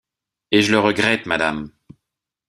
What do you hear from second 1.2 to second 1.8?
madame!